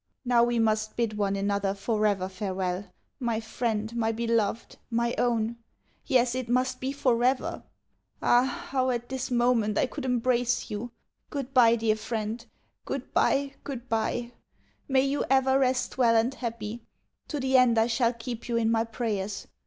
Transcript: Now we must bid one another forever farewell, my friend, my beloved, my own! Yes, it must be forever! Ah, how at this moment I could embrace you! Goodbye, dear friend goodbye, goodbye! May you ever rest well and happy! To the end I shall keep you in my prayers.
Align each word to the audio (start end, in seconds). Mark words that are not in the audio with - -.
Now 0.25 0.43
we 0.43 0.57
must 0.57 0.95
bid 0.95 1.15
one 1.15 1.35
another 1.35 1.75
forever 1.75 2.27
farewell, 2.27 2.85
my 3.19 3.39
friend, 3.39 3.95
my 3.95 4.11
beloved, 4.11 4.77
my 4.89 5.13
own! 5.19 5.57
Yes, 6.07 6.33
it 6.33 6.49
must 6.49 6.79
be 6.79 6.91
forever! 6.91 7.61
Ah, 8.19 8.45
how 8.71 8.89
at 8.89 9.09
this 9.09 9.29
moment 9.29 9.77
I 9.77 9.85
could 9.85 10.03
embrace 10.03 10.71
you! 10.71 10.89
Goodbye, 11.29 11.75
dear 11.75 11.95
friend 11.97 12.43
goodbye, 12.83 13.53
goodbye! 13.63 14.31
May 14.87 15.01
you 15.03 15.23
ever 15.29 15.59
rest 15.59 15.99
well 15.99 16.15
and 16.15 16.33
happy! 16.33 16.81
To 17.27 17.39
the 17.39 17.55
end 17.55 17.77
I 17.77 17.85
shall 17.85 18.11
keep 18.11 18.49
you 18.49 18.57
in 18.57 18.71
my 18.71 18.85
prayers. 18.85 19.45